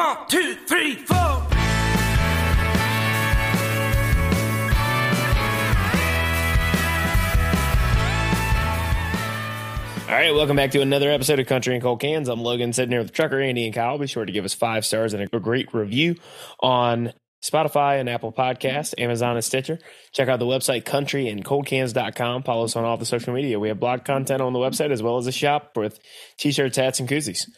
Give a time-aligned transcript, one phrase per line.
[0.00, 1.16] One, two, three, four.
[1.16, 1.46] All
[10.08, 12.30] right, welcome back to another episode of Country and Cold Cans.
[12.30, 13.98] I'm Logan, sitting here with Trucker Andy and Kyle.
[13.98, 16.16] Be sure to give us five stars and a great review
[16.60, 17.12] on
[17.44, 19.78] Spotify and Apple Podcasts, Amazon and Stitcher.
[20.12, 22.44] Check out the website countryandcoldcans.com.
[22.44, 23.60] Follow us on all the social media.
[23.60, 26.00] We have blog content on the website as well as a shop with
[26.38, 27.50] t-shirts, hats, and koozies.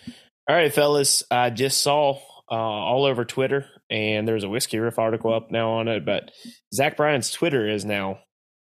[0.49, 2.19] All right, fellas, I just saw
[2.53, 6.31] uh, all over Twitter, and there's a Whiskey Riff article up now on it, but
[6.75, 8.19] Zach Bryan's Twitter is now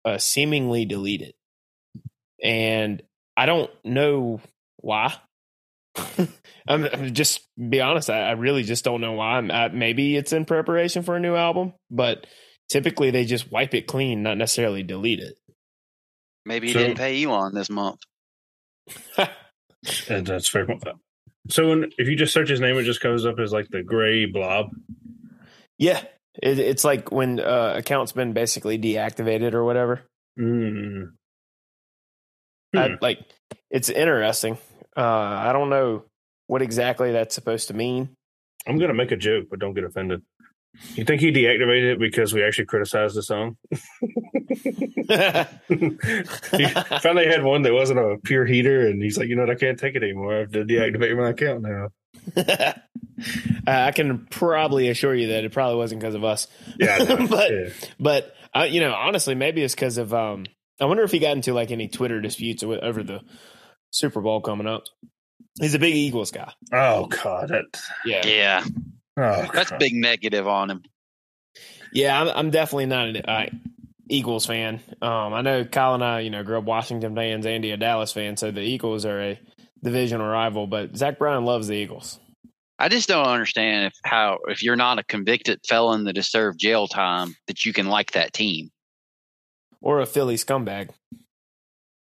[0.05, 1.33] uh, seemingly deleted.
[2.43, 3.01] And
[3.35, 4.41] I don't know
[4.77, 5.15] why.
[6.67, 8.11] I'm, I'm just be honest.
[8.11, 9.39] I, I, really just don't know why.
[9.39, 12.27] I, maybe it's in preparation for a new album, but
[12.69, 15.35] typically they just wipe it clean, not necessarily delete it.
[16.45, 17.99] Maybe he So- didn't pay Elon this month.
[20.09, 20.95] And that's very fair.
[21.49, 23.81] So when, if you just search his name, it just comes up as like the
[23.83, 24.69] gray blob.
[25.77, 26.01] Yeah,
[26.41, 30.01] it, it's like when uh, account's been basically deactivated or whatever.
[30.39, 31.11] Mm.
[32.75, 32.93] I, Hmm.
[33.01, 33.19] like
[33.71, 34.57] it's interesting.
[34.95, 36.03] Uh, I don't know
[36.47, 38.09] what exactly that's supposed to mean.
[38.67, 40.21] I'm gonna make a joke, but don't get offended.
[40.95, 43.57] You think he deactivated it because we actually criticized the song?
[46.57, 46.67] he
[47.01, 49.55] finally had one that wasn't a pure heater, and he's like, you know what, I
[49.55, 50.35] can't take it anymore.
[50.35, 51.89] I have to deactivate my account now.
[53.67, 56.47] Uh, I can probably assure you that it probably wasn't because of us.
[56.79, 57.27] Yeah, I know.
[57.29, 57.69] but Yeah.
[57.99, 60.13] but uh, you know, honestly, maybe it's because of.
[60.13, 60.45] Um,
[60.79, 63.19] I wonder if he got into like any Twitter disputes over the
[63.91, 64.83] Super Bowl coming up.
[65.59, 66.53] He's a big Eagles guy.
[66.71, 67.65] Oh god, that.
[68.05, 68.63] Yeah, Yeah,
[69.21, 69.79] Oh, that's God.
[69.79, 70.83] big negative on him.
[71.93, 72.21] yeah.
[72.21, 73.45] I'm, I'm definitely not an uh,
[74.09, 74.79] Eagles fan.
[75.01, 77.45] Um, I know Kyle and I, you know, grew up Washington fans.
[77.45, 79.39] Andy a Dallas fan, so the Eagles are a
[79.83, 80.67] divisional rival.
[80.67, 82.19] But Zach Bryan loves the Eagles.
[82.81, 86.59] I just don't understand if how if you're not a convicted felon that has served
[86.59, 88.69] jail time that you can like that team.
[89.81, 90.89] Or a Philly scumbag.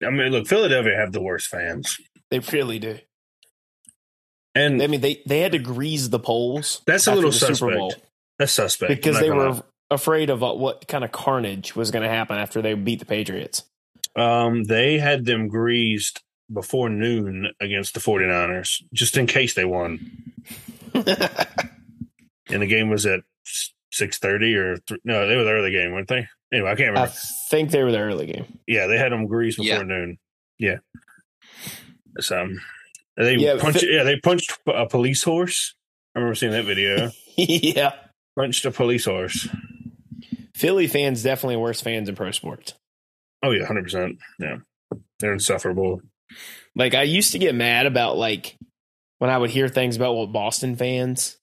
[0.05, 1.97] I mean, look, Philadelphia have the worst fans,
[2.29, 2.99] They really do.
[4.55, 6.81] And I mean, they, they had to grease the polls.
[6.87, 7.77] That's a little Super suspect.
[7.77, 7.93] Bowl.
[8.39, 9.61] that's suspect because they were lie.
[9.91, 13.05] afraid of uh, what kind of carnage was going to happen after they beat the
[13.05, 13.63] Patriots.
[14.15, 16.21] Um, they had them greased
[16.51, 19.99] before noon against the 49ers, just in case they won.
[22.47, 23.21] And the game was at
[23.91, 26.27] six thirty or th- no, they were the early game, weren't they?
[26.53, 27.09] Anyway, I can't remember.
[27.11, 27.13] I
[27.49, 28.59] think they were the early game.
[28.67, 29.81] yeah, they had them greased before Yeah.
[29.83, 30.19] noon.
[30.59, 30.77] Yeah.
[32.19, 32.61] So um,
[33.17, 33.81] they Yeah, punched.
[33.81, 35.73] Fi- yeah, they punched a police horse.
[36.15, 37.11] I remember seeing that video.
[37.37, 37.93] yeah,
[38.37, 39.47] punched a police horse.
[40.55, 42.73] Philly fans definitely worse fans in pro sports.
[43.43, 44.17] Oh yeah, hundred percent.
[44.39, 44.57] Yeah,
[45.19, 46.01] they're insufferable.
[46.75, 48.55] Like I used to get mad about like
[49.19, 51.37] when I would hear things about what Boston fans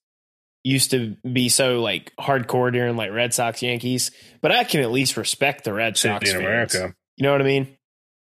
[0.65, 4.91] used to be so like hardcore during like Red Sox Yankees, but I can at
[4.91, 6.45] least respect the Red Sox in fans.
[6.47, 6.95] America.
[7.17, 7.77] You know what I mean?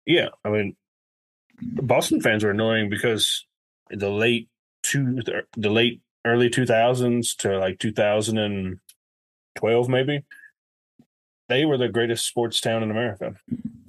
[0.06, 0.76] Yeah, I mean,
[1.62, 3.46] Boston fans were annoying because
[3.90, 4.50] the late
[4.84, 5.22] two,
[5.56, 8.80] the late early two thousands to like two thousand and
[9.56, 10.24] twelve, maybe
[11.50, 13.36] they were the greatest sports town in America.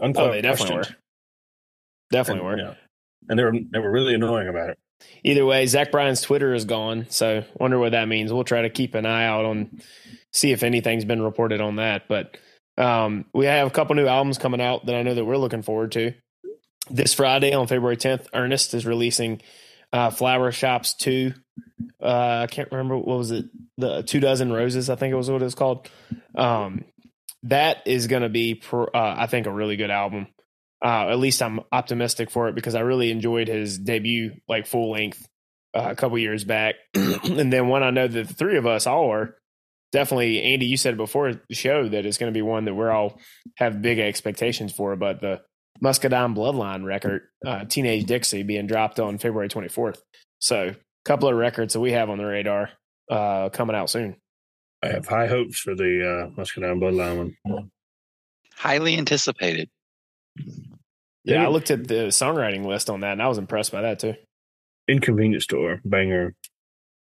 [0.00, 0.80] Oh, they definitely were.
[0.80, 0.96] Unquestioned.
[2.10, 2.58] Definitely were.
[2.58, 2.74] Yeah.
[3.28, 4.78] and they were they were really annoying about it.
[5.22, 8.32] Either way, Zach Bryan's Twitter is gone, so wonder what that means.
[8.32, 9.80] We'll try to keep an eye out on
[10.32, 12.08] see if anything's been reported on that.
[12.08, 12.36] But
[12.76, 15.62] um, we have a couple new albums coming out that I know that we're looking
[15.62, 16.14] forward to.
[16.90, 19.40] This Friday on February 10th, Ernest is releasing
[19.92, 21.32] uh, Flower Shops 2.
[22.02, 25.30] Uh, I can't remember what was it, the Two Dozen Roses, I think it was
[25.30, 25.88] what it was called.
[26.34, 26.84] Um,
[27.44, 30.28] that is going to be, pr- uh, I think, a really good album.
[30.84, 34.92] Uh, at least I'm optimistic for it because I really enjoyed his debut, like full
[34.92, 35.26] length,
[35.74, 36.76] uh, a couple years back.
[36.94, 39.36] and then one I know that the three of us all are
[39.92, 42.90] definitely, Andy, you said before the show that it's going to be one that we're
[42.92, 43.18] all
[43.56, 44.94] have big expectations for.
[44.96, 45.40] But the
[45.80, 49.98] Muscadine Bloodline record, uh, Teenage Dixie, being dropped on February 24th.
[50.40, 52.70] So a couple of records that we have on the radar
[53.10, 54.16] uh, coming out soon.
[54.82, 57.70] I have high hopes for the uh, Muscadine Bloodline one.
[58.54, 59.68] Highly anticipated.
[61.24, 63.98] Yeah, I looked at the songwriting list on that, and I was impressed by that
[63.98, 64.14] too.
[64.88, 66.34] Inconvenience store banger.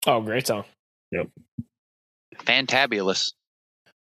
[0.06, 0.64] Oh, great song.
[1.10, 1.28] Yep.
[2.36, 3.32] Fantabulous.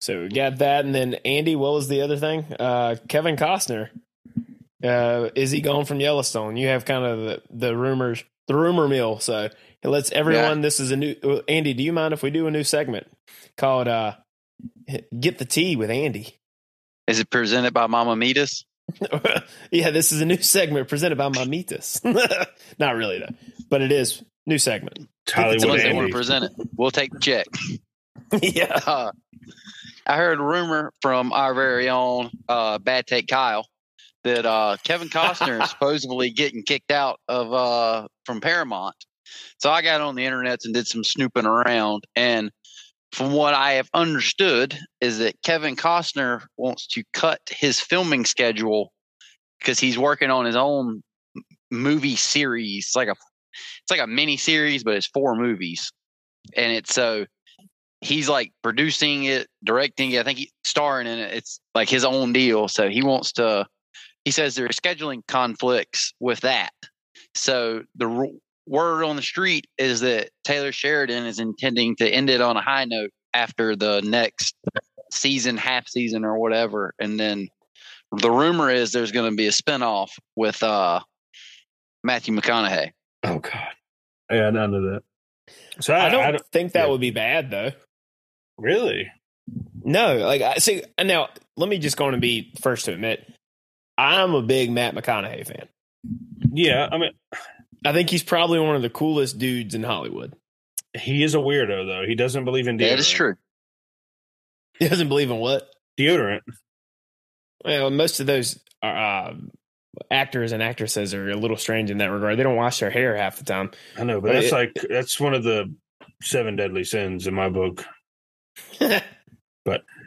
[0.01, 2.47] So we got that, and then Andy, what was the other thing?
[2.59, 3.91] Uh, Kevin Costner.
[4.83, 6.57] Uh, is he gone from Yellowstone?
[6.57, 9.19] You have kind of the, the rumors, the rumor mill.
[9.19, 9.49] So
[9.83, 10.61] it lets everyone.
[10.61, 11.15] This is a new.
[11.23, 13.07] uh, Andy, do you mind if we do a new segment
[13.57, 14.15] called uh,
[15.19, 16.39] "Get the Tea with Andy"?
[17.07, 18.65] Is it presented by Mama Meetus?
[19.71, 22.03] yeah, this is a new segment presented by Mamitas.
[22.79, 23.35] Not really though,
[23.69, 25.09] but it is new segment.
[25.27, 26.53] The Hollywood ones that want to present it.
[26.77, 27.47] We'll take the check.
[28.43, 28.79] yeah.
[28.87, 29.13] Uh,
[30.07, 33.67] I heard a rumor from our very own uh, Bad Take Kyle
[34.25, 38.97] that uh, Kevin Costner is supposedly getting kicked out of uh, from Paramount.
[39.59, 42.51] So I got on the internet and did some snooping around, and
[43.13, 48.93] from what I have understood is that Kevin Costner wants to cut his filming schedule
[49.59, 51.03] because he's working on his own
[51.71, 52.87] movie series.
[52.87, 55.93] It's like a it's like a mini series, but it's four movies,
[56.57, 57.27] and it's so
[58.01, 60.21] he's like producing it, directing it.
[60.21, 61.35] I think he's starring in it.
[61.35, 62.69] It's like his own deal.
[62.69, 63.67] So he wants to.
[64.25, 66.71] He says there are scheduling conflicts with that.
[67.35, 68.27] So the r-
[68.67, 72.63] word on the street is that Taylor Sheridan is intending to end it on a
[72.63, 74.55] high note after the next
[75.13, 76.93] season, half season, or whatever.
[77.01, 77.49] And then
[78.13, 81.01] the rumor is there's going to be a spinoff with uh,
[82.05, 82.91] Matthew McConaughey.
[83.23, 83.69] Oh God.
[84.31, 85.03] Yeah, none of that.
[85.81, 86.91] So I, I don't, I don't think that yeah.
[86.91, 87.71] would be bad though.
[88.59, 89.11] really.
[89.83, 91.29] No, like I see now.
[91.57, 93.27] Let me just go on and be first to admit,
[94.01, 95.69] I'm a big Matt McConaughey fan.
[96.53, 97.11] Yeah, I mean,
[97.85, 100.35] I think he's probably one of the coolest dudes in Hollywood.
[100.97, 102.07] he is a weirdo though.
[102.07, 102.89] He doesn't believe in deodorant.
[102.91, 103.37] That is true.
[104.79, 105.69] He doesn't believe in what?
[105.99, 106.41] Deodorant.
[107.65, 109.35] Well, most of those uh,
[110.11, 112.39] actors and actresses are a little strange in that regard.
[112.39, 113.71] They don't wash their hair half the time.
[113.99, 115.75] I know, but But that's it- like that's one of the
[116.23, 117.85] seven deadly sins in my book.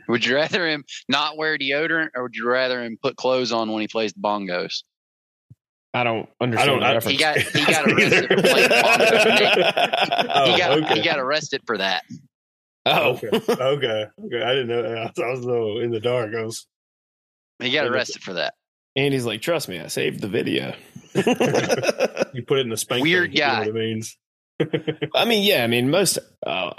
[0.07, 3.71] Would you rather him not wear deodorant, or would you rather him put clothes on
[3.71, 4.83] when he plays the bongos?
[5.93, 7.11] I don't understand I don't- the I- reference.
[7.11, 10.27] He got he got arrested for playing bongos.
[10.35, 10.95] Oh, he got okay.
[10.95, 12.03] he got arrested for that.
[12.85, 13.27] oh, Okay.
[13.33, 14.05] okay.
[14.25, 14.41] Okay.
[14.43, 14.83] I didn't know.
[14.83, 16.33] I was, I was a little in the dark.
[16.35, 16.65] I was.
[17.59, 18.55] He got arrested for that.
[18.95, 20.73] And he's like, trust me, I saved the video.
[22.33, 23.03] You put it in the spank.
[23.03, 24.17] Weird thing, you know what it means.
[25.15, 26.71] I mean, yeah, I mean, most uh,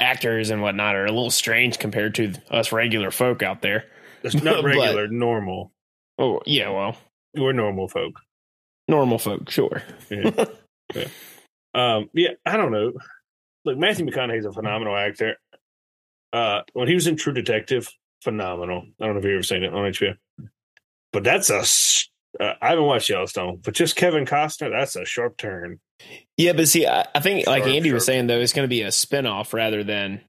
[0.00, 3.84] actors and whatnot are a little strange compared to us regular folk out there.
[4.22, 5.08] It's not But- regular.
[5.08, 5.72] normal.
[6.18, 6.96] Oh, yeah, well,
[7.36, 8.20] We're normal folk.
[8.88, 9.82] normal folk, sure.
[10.10, 10.44] Yeah.
[10.94, 11.08] yeah.
[11.74, 12.10] Um.
[12.14, 12.30] Yeah.
[12.44, 12.92] I don't know.
[13.64, 15.36] Look, Matthew McConaughey's a phenomenal actor.
[16.32, 17.88] Uh, when he was in True Detective,
[18.22, 18.84] phenomenal.
[19.00, 20.16] I don't know if you've ever seen it on HBO,
[21.12, 21.62] but that's a.
[22.38, 25.80] Uh, I haven't watched Yellowstone, but just Kevin Costner, that's a sharp turn.
[26.36, 28.68] Yeah, but see, I, I think, like Sure, Andy was saying, though, it's going to
[28.68, 30.20] be a spinoff rather than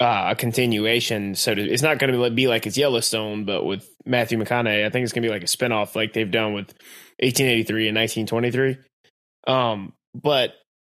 [0.00, 1.34] uh, a continuation.
[1.34, 4.90] So to, it's not going to be like it's Yellowstone, but with Matthew McConaughey, I
[4.90, 6.68] think it's going to be like a spinoff, like they've done with
[7.20, 8.78] 1883 and 1923.
[9.46, 10.54] Um, but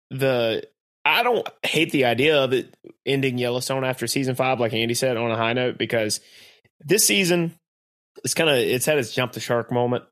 [0.10, 0.64] the
[1.06, 2.76] I don't hate the idea of it
[3.06, 6.20] ending Yellowstone after season five, like Andy said, on a high note, because
[6.82, 7.56] this season
[8.24, 10.04] it's kind of it's had its jump the shark moment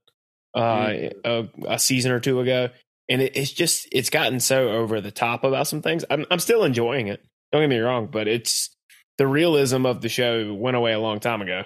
[0.55, 0.93] uh,
[1.23, 2.69] a, a season or two ago,
[3.09, 6.05] and it, it's just it's gotten so over the top about some things.
[6.09, 7.23] I'm I'm still enjoying it.
[7.51, 8.69] Don't get me wrong, but it's
[9.17, 11.63] the realism of the show went away a long time ago.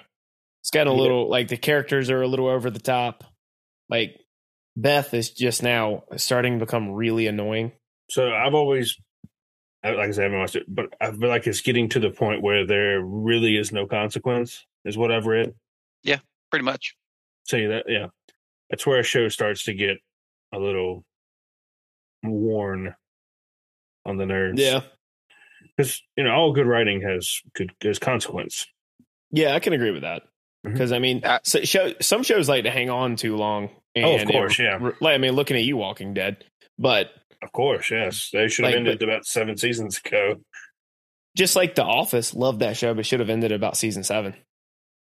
[0.62, 1.00] It's gotten a Yeah.
[1.02, 3.24] little like the characters are a little over the top.
[3.88, 4.20] Like
[4.76, 7.72] Beth is just now starting to become really annoying.
[8.10, 8.96] So I've always,
[9.84, 12.10] like I said, I haven't watched it, but I feel like it's getting to the
[12.10, 15.54] point where there really is no consequence, is what I've read.
[16.50, 16.94] Pretty much.
[17.46, 18.06] Say that, yeah.
[18.70, 19.98] That's where a show starts to get
[20.52, 21.04] a little
[22.22, 22.94] worn
[24.06, 24.60] on the nerves.
[24.60, 24.80] Yeah,
[25.76, 28.66] because you know all good writing has good has consequence.
[29.30, 30.22] yeah, I can agree with that
[30.62, 33.70] because I mean, Uh, so show, some shows like to hang on too long.
[33.94, 34.78] And Oh, of it- course, yeah.
[35.00, 36.44] Like I mean, looking at you, Walking Dead,
[36.78, 37.10] but
[37.42, 40.36] Of course, yes, they should have Like, ended about seven seasons ago.
[41.36, 44.34] just like The Office, loved that show, but should have ended about season seven.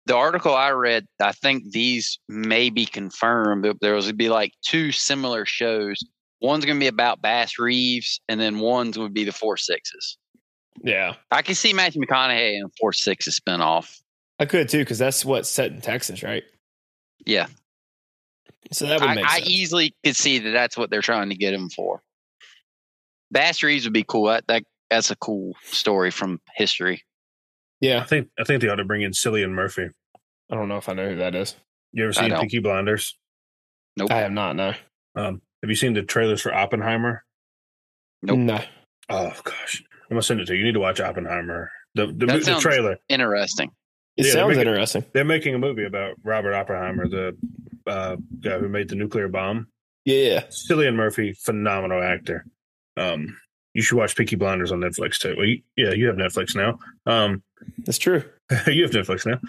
[0.07, 3.63] The article I read, I think these may be confirmed.
[3.63, 5.99] but There was be like two similar shows.
[6.41, 10.17] One's going to be about Bass Reeves, and then one's would be the Four Sixes.
[10.83, 13.99] Yeah, I can see Matthew McConaughey in Four Sixes spinoff.
[14.37, 16.43] I could too because that's what's set in Texas, right?
[17.25, 17.47] Yeah,
[18.73, 19.49] So that would I, make I sense.
[19.49, 22.03] easily could see that that's what they're trying to get him for.
[23.31, 24.25] Bass Reeves would be cool.
[24.25, 27.01] That, that that's a cool story from history.
[27.85, 29.87] I yeah, think I think they ought to bring in Cillian Murphy.
[30.51, 31.55] I don't know if I know who that is.
[31.91, 32.41] You ever seen don't.
[32.41, 33.17] Peaky Blinders?
[33.97, 34.11] Nope.
[34.11, 34.55] I have not.
[34.55, 34.73] No,
[35.15, 37.23] Um, have you seen the trailers for Oppenheimer?
[38.21, 38.37] Nope.
[38.39, 38.59] no.
[39.09, 40.59] Oh gosh, I'm gonna send it to you.
[40.59, 41.71] You need to watch Oppenheimer.
[41.95, 42.97] The the, That the sounds- trailer.
[43.09, 43.69] Interesting.
[44.17, 45.05] It Yeah, they're sounds making- interesting.
[45.13, 47.37] They're making a movie about Robert Oppenheimer, the
[47.87, 49.67] uh, guy who made the nuclear bomb.
[50.05, 52.45] Yeah, Cillian Murphy, phenomenal actor.
[52.97, 53.37] Um,
[53.73, 55.35] you should watch Peaky Blinders on Netflix too.
[55.37, 56.79] Well, you, yeah, you have Netflix now.
[57.05, 57.43] Um,
[57.79, 58.23] that's true.
[58.67, 59.39] you have Netflix now.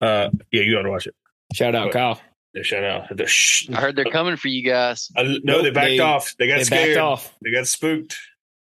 [0.00, 1.14] Uh, yeah, you ought to watch it.
[1.54, 1.92] Shout out, What?
[1.94, 2.20] Kyle.
[2.54, 3.16] Yeah, shout out.
[3.16, 5.10] The sh- I heard they're coming for you guys.
[5.16, 6.34] Uh, no, Nope, they backed they- off.
[6.38, 6.98] They got They scared.
[6.98, 7.34] off.
[7.42, 8.16] They got spooked.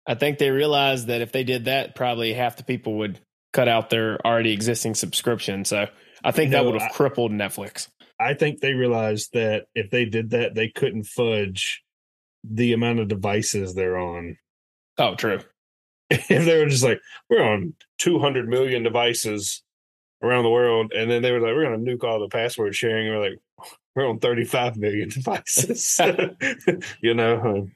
[0.07, 3.19] I think they realized that if they did that, probably half the people would
[3.53, 5.65] cut out their already existing subscription.
[5.65, 5.87] So
[6.23, 7.87] I think You that would have crippled Netflix.
[8.19, 11.83] I think they realized that if they did that, they couldn't fudge
[12.43, 14.37] the amount of devices they're on.
[14.97, 15.39] Oh, true.
[16.29, 19.63] if they were just like, we're on 200 million devices
[20.21, 22.75] around the world, and then they were like, we're going to nuke all the password
[22.75, 23.39] sharing, and we're like,
[23.95, 25.99] we're on 35 million devices.
[27.01, 27.67] you know,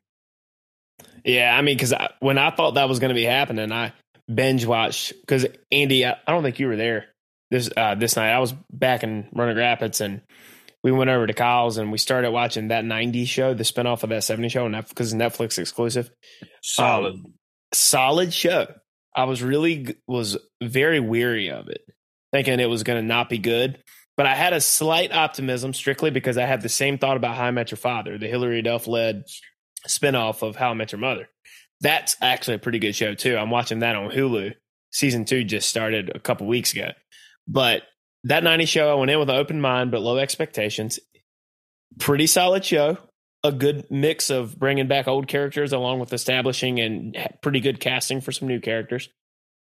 [1.23, 3.93] Yeah, I mean, because when I thought that was going to be happening, I
[4.33, 7.05] binge watched because Andy, I, I don't think you were there
[7.51, 8.31] this uh, this night.
[8.31, 10.21] I was back in Roanoke Rapids, and
[10.83, 14.09] we went over to Kyle's and we started watching that '90s show, the spinoff of
[14.09, 16.11] that '70s show, because Netflix exclusive.
[16.61, 17.15] solid.
[17.15, 17.33] Um,
[17.75, 18.67] solid show.
[19.15, 21.81] I was really was very weary of it,
[22.31, 23.79] thinking it was going to not be good.
[24.17, 27.45] But I had a slight optimism, strictly because I had the same thought about How
[27.45, 29.25] I Met Your Father, the Hilary Duff led
[29.87, 31.27] spinoff of How I Met Your Mother.
[31.81, 33.37] That's actually a pretty good show too.
[33.37, 34.53] I'm watching that on Hulu.
[34.91, 36.91] Season two just started a couple weeks ago.
[37.47, 37.83] But
[38.23, 40.99] that 90 show, I went in with an open mind but low expectations.
[41.99, 42.97] Pretty solid show.
[43.45, 48.19] A good mix of bringing back old characters along with establishing and pretty good casting
[48.21, 49.09] for some new characters.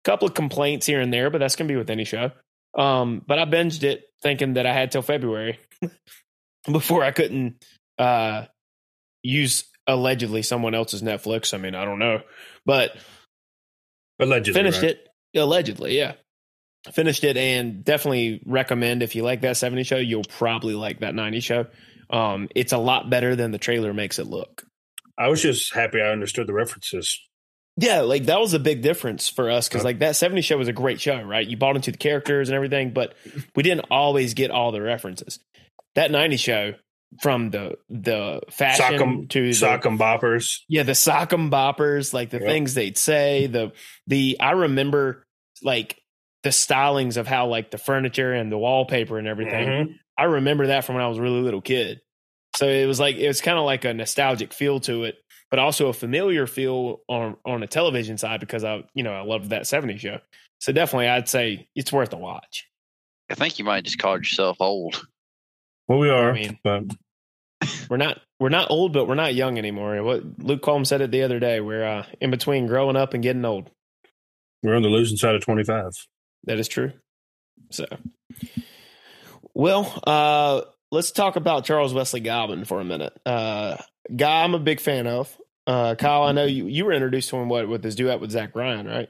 [0.04, 2.32] A couple of complaints here and there, but that's going to be with any show.
[2.76, 5.58] Um, but I binged it thinking that I had till February
[6.72, 7.64] before I couldn't
[7.98, 8.46] uh,
[9.22, 11.54] use allegedly someone else's Netflix.
[11.54, 12.22] I mean, I don't know,
[12.66, 12.96] but
[14.18, 14.58] Allegedly.
[14.58, 14.90] finished right?
[14.90, 15.08] it
[15.38, 15.96] allegedly.
[15.96, 16.14] Yeah,
[16.92, 21.14] finished it and definitely recommend if you like that 70 show, you'll probably like that
[21.14, 21.66] 90 show.
[22.10, 24.64] Um, it's a lot better than the trailer makes it look.
[25.18, 27.20] I was just happy I understood the references.
[27.76, 30.56] Yeah, like that was a big difference for us because Uh, like that 70 show
[30.58, 31.46] was a great show, right?
[31.46, 33.14] You bought into the characters and everything, but
[33.54, 35.38] we didn't always get all the references.
[35.94, 36.74] That 90 show
[37.22, 40.58] from the the fashion Sock'em, to the, sock'em boppers.
[40.68, 42.46] yeah, the sock'em boppers, like the Yep.
[42.46, 43.72] things they'd say, the
[44.06, 45.24] the I remember
[45.62, 45.98] like
[46.42, 49.68] the stylings of how like the furniture and the wallpaper and everything.
[49.68, 49.94] Mhm.
[50.18, 52.00] I remember that from when I was a really little kid.
[52.56, 55.16] So it was like it was kind of like a nostalgic feel to it,
[55.50, 59.22] but also a familiar feel on on a television side because I you know I
[59.22, 60.18] loved that 70s show.
[60.60, 62.66] So definitely I'd say it's worth a watch.
[63.30, 65.00] I think you might just call yourself old.
[65.86, 66.84] Well, we are, I mean- but
[67.88, 70.02] We're not we're not old, but we're not young anymore.
[70.02, 71.60] What Luke Combs said it the other day.
[71.60, 73.70] We're uh, in between growing up and getting old.
[74.62, 75.90] we're on the losing side of 25.
[76.44, 76.92] That is true.
[77.70, 77.84] So,
[79.58, 80.62] well, uh,
[80.92, 83.12] let's talk about Charles Wesley Godwin for a minute.
[83.26, 83.76] Uh,
[84.14, 85.36] guy I'm a big fan of.
[85.66, 88.30] Uh, Kyle, I know you, you were introduced to him what with his duet with
[88.30, 89.08] Zach Bryan, right?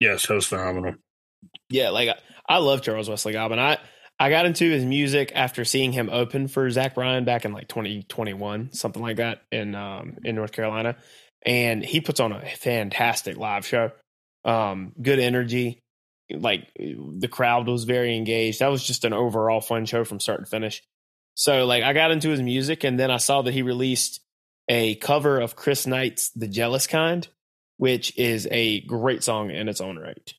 [0.00, 0.96] Yes, that was phenomenal.
[1.70, 2.16] Yeah, like I,
[2.48, 3.60] I love Charles Wesley Godwin.
[3.60, 3.78] I
[4.18, 7.68] I got into his music after seeing him open for Zach Bryan back in like
[7.68, 10.96] 2021, something like that in um in North Carolina,
[11.46, 13.92] and he puts on a fantastic live show.
[14.44, 15.80] Um, good energy,
[16.30, 18.60] like the crowd was very engaged.
[18.60, 20.82] That was just an overall fun show from start to finish.
[21.34, 24.20] So like I got into his music, and then I saw that he released
[24.68, 27.28] a cover of Chris Knight's "The Jealous Kind,"
[27.76, 30.34] which is a great song in its own right.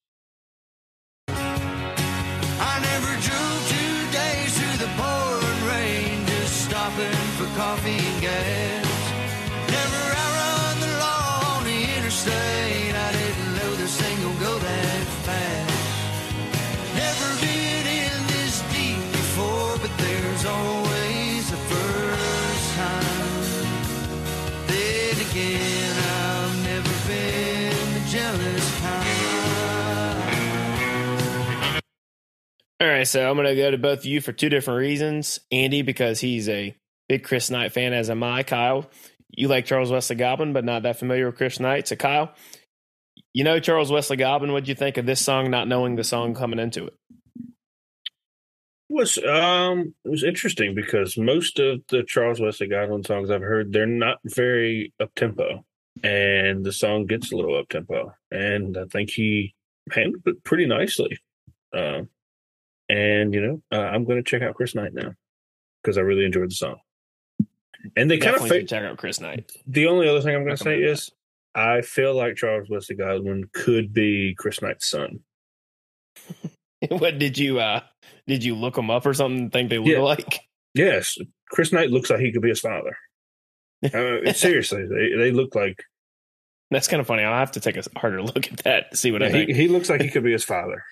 [20.41, 23.65] There's always a first time.
[24.67, 29.09] Then again, I've never been the jealous kind.
[32.79, 35.41] All right, so I'm going to go to both of you for two different reasons.
[35.51, 36.73] Andy, because he's a
[37.09, 38.43] big Chris Knight fan, as am I.
[38.43, 38.89] Kyle,
[39.31, 41.89] you like Charles Wesley Godwin, but not that familiar with Chris Knight.
[41.89, 42.33] So, Kyle,
[43.33, 44.53] you know Charles Wesley Godwin.
[44.53, 46.93] What'd you think of this song, not knowing the song coming into it?
[48.89, 53.71] Was um it was interesting because most of the Charles Wesley Godwin songs I've heard
[53.71, 55.63] they're not very up tempo,
[56.03, 59.55] and the song gets a little up tempo, and I think he
[59.91, 61.17] handled it pretty nicely.
[61.73, 62.09] Um,
[62.89, 65.13] and you know uh, I'm going to check out Chris Knight now
[65.83, 66.77] because I really enjoyed the song.
[67.95, 69.51] And they kind of should check out Chris Knight.
[69.65, 71.09] the only other thing I'm going to say is
[71.55, 75.21] I feel like Charles Wesley Godwin could be Chris Knight's son.
[76.89, 77.81] what did you uh
[78.27, 79.43] did you look them up or something?
[79.43, 79.99] and Think they look Yeah.
[79.99, 80.39] alike?
[80.75, 81.17] Yes,
[81.51, 82.95] Chris Knight looks like he could be his father.
[83.93, 85.81] Uh, seriously, they they look like
[86.69, 87.23] That's kind of funny.
[87.23, 89.55] I'll have to take a harder look at that to see what I he, think.
[89.55, 90.83] he looks like he could be his father.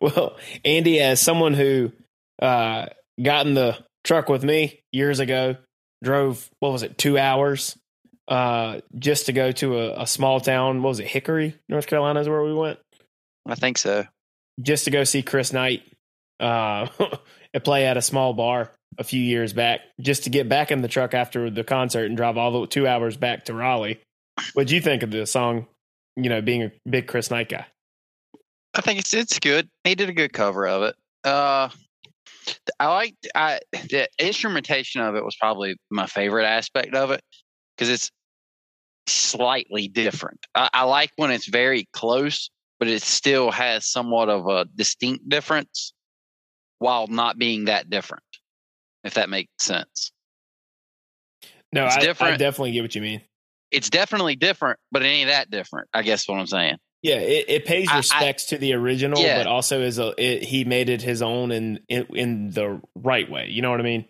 [0.00, 1.92] Well, Andy, as someone who
[2.40, 2.86] uh,
[3.22, 5.56] got in the truck with me years ago,
[6.04, 7.76] drove what was it, two hours
[8.28, 10.82] uh, just to go to a, a small town.
[10.82, 11.06] What was it?
[11.08, 12.78] Hickory, North Carolina is where we went.
[13.46, 14.04] I think so.
[14.60, 15.82] Just to go see Chris Knight
[16.40, 16.88] uh,
[17.64, 20.88] play at a small bar a few years back, just to get back in the
[20.88, 24.00] truck after the concert and drive all the two hours back to Raleigh.
[24.54, 25.66] What'd you think of the song?
[26.16, 27.66] You know, being a big Chris Knight guy.
[28.74, 29.68] I think it's it's good.
[29.84, 30.96] He did a good cover of it.
[31.24, 31.68] Uh,
[32.78, 37.22] I like I the instrumentation of it was probably my favorite aspect of it
[37.76, 38.10] because it's
[39.06, 40.46] slightly different.
[40.54, 45.28] I, I like when it's very close, but it still has somewhat of a distinct
[45.28, 45.92] difference
[46.78, 48.22] while not being that different.
[49.04, 50.12] If that makes sense.
[51.72, 52.38] No, It's I, I different.
[52.38, 53.20] definitely get what you mean.
[53.70, 55.88] It's definitely different, but it ain't that different.
[55.92, 56.76] I guess what I'm saying.
[57.02, 59.38] Yeah, it, it pays I- I- respects to the original, Yeah.
[59.38, 63.30] but also is a it, he made it his own in, in in the right
[63.30, 63.48] way.
[63.50, 64.06] You know what I mean?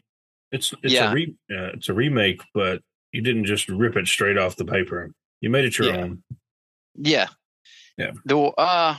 [0.53, 1.11] It's it's Yeah.
[1.11, 2.81] a re, uh, it's a remake, but
[3.13, 5.13] you didn't just rip it straight off the paper.
[5.41, 5.97] You made it your Yeah.
[5.97, 6.23] own.
[6.97, 7.27] Yeah.
[7.99, 8.13] Yeah.
[8.25, 8.97] The uh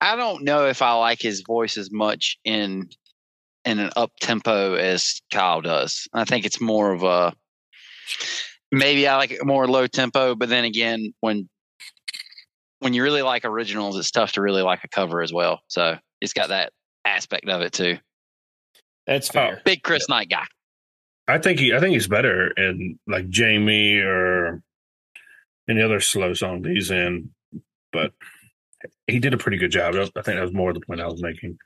[0.00, 2.88] I don't know if I like his voice as much in
[3.64, 6.08] in an up tempo as Kyle does.
[6.14, 7.34] I think it's more of a
[8.72, 11.48] maybe I like it more low tempo, but then again when
[12.78, 15.60] when you really like originals, it's tough to really like a cover as well.
[15.68, 16.72] So it's got that
[17.04, 17.98] aspect of it too.
[19.06, 19.32] That's Oh.
[19.32, 19.62] fair.
[19.64, 20.46] Big Chris Knight guy.
[21.28, 24.62] I think he I think he's better in like Jamie or
[25.68, 27.30] any other slow song that he's in,
[27.92, 28.12] but
[29.06, 29.94] he did a pretty good job.
[29.94, 31.58] I think that was more the point I was making.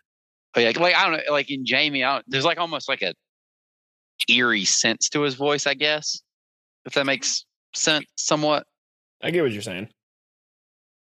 [0.53, 3.03] But yeah, like I don't know, like in Jamie, I don't, there's like almost like
[3.03, 3.15] a
[4.29, 6.21] eerie sense to his voice, I guess.
[6.87, 7.45] If that makes
[7.75, 8.65] sense somewhat.
[9.23, 9.89] I get what you're saying.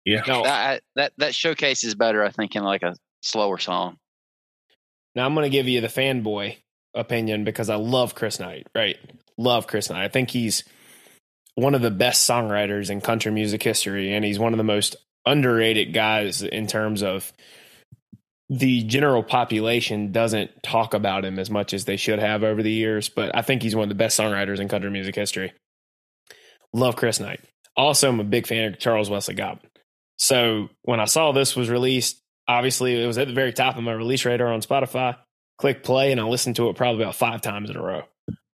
[0.05, 0.23] Yeah.
[0.27, 3.97] No, that that that showcase is better, I think, in like a slower song.
[5.15, 6.57] now I'm going to give you the fanboy
[6.93, 8.67] opinion because I love Chris Knight.
[8.75, 8.97] Right,
[9.37, 10.03] love Chris Knight.
[10.03, 10.63] I think he's
[11.55, 14.95] one of the best songwriters in country music history, and he's one of the most
[15.25, 17.31] underrated guys in terms of
[18.49, 22.71] the general population doesn't talk about him as much as they should have over the
[22.71, 23.09] years.
[23.09, 25.53] But I think he's one of the best songwriters in country music history.
[26.73, 27.39] Love Chris Knight.
[27.75, 29.69] Also, I'm a big fan of Charles Wesley Godwin.
[30.17, 33.83] So when I saw this was released, obviously it was at the very top of
[33.83, 35.17] my release radar on Spotify.
[35.57, 38.03] Click play, and I listened to it probably about five times in a row.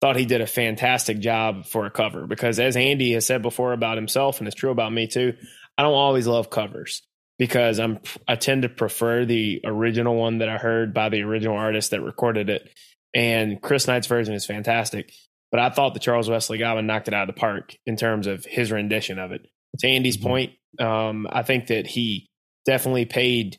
[0.00, 3.72] Thought he did a fantastic job for a cover because, as Andy has said before
[3.72, 5.35] about himself, and it's true about me too,
[5.76, 7.02] I don't always love covers
[7.38, 11.56] because I'm I tend to prefer the original one that I heard by the original
[11.56, 12.68] artist that recorded it.
[13.14, 15.12] And Chris Knight's version is fantastic,
[15.50, 18.26] but I thought the Charles Wesley Godwin knocked it out of the park in terms
[18.26, 19.46] of his rendition of it.
[19.80, 20.22] To Andy's Mhm.
[20.22, 22.26] point, um, I think that he
[22.64, 23.58] definitely paid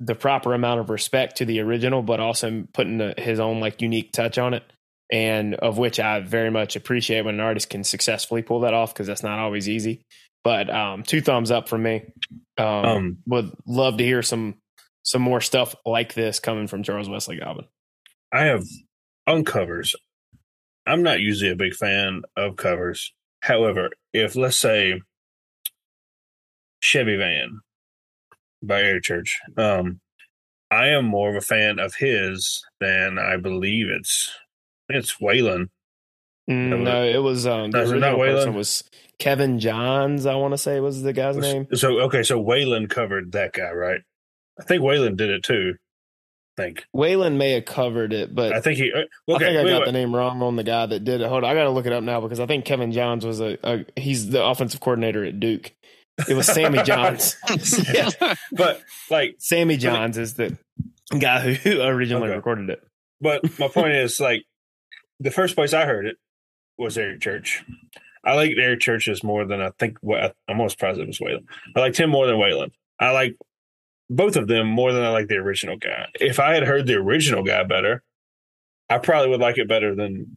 [0.00, 3.82] the proper amount of respect to the original, but also putting the, his own like
[3.82, 4.62] unique touch on it,
[5.12, 8.94] and of which I very much appreciate when an artist can successfully pull that off
[8.94, 10.02] because that's not always easy.
[10.48, 12.04] But um, two thumbs up from me.
[12.56, 14.54] Um, Um, would love to hear some
[15.02, 17.66] some more stuff like this coming from Charles Wesley Godwin.
[18.32, 18.64] I have
[19.26, 19.94] on covers.
[20.86, 23.12] I'm not usually a big fan of covers.
[23.42, 25.02] However, if let's say
[26.80, 27.60] Chevy Van
[28.62, 30.00] by Eric Church, um,
[30.70, 34.32] I am more of a fan of his than I believe it's
[34.88, 35.68] it's Waylon.
[36.48, 38.84] Mm, no, it was um, the No, is it not original person was
[39.18, 40.24] Kevin Johns.
[40.26, 41.66] I want to say was the guy's name.
[41.74, 44.00] So okay, so Waylon covered that guy, right?
[44.58, 45.74] I think Waylon did it too.
[46.58, 46.84] I think.
[46.96, 48.92] Waylon may have covered it, but I think he.
[48.92, 49.84] uh, I Okay, think I wait, got wait.
[49.86, 51.28] the name wrong on the guy that did it.
[51.28, 53.40] Hold on, I got to look it up now because I think Kevin Johns was
[53.40, 55.72] a, a he's the offensive coordinator at Duke.
[56.28, 57.36] It was Sammy Johns.
[57.92, 58.10] yeah,
[58.52, 60.56] but like Sammy Johns is the
[61.16, 62.36] guy who originally Okay.
[62.36, 62.82] recorded it.
[63.20, 64.44] But my point is, like,
[65.20, 66.16] the first place I heard it
[66.78, 67.64] was Eric Church.
[68.24, 69.98] I like Eric Church's more than I think.
[70.00, 71.44] What I'm almost positive it was Waylon.
[71.74, 72.70] I liked him more than Waylon.
[73.00, 73.36] I like
[74.10, 76.08] both of them more than I like the original guy.
[76.20, 78.02] If I had heard the original guy better,
[78.88, 80.36] I probably would like it better than